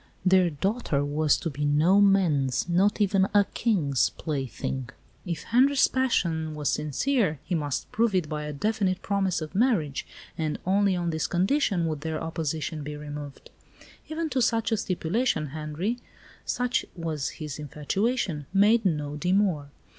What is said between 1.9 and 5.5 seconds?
man's not even a King's plaything. If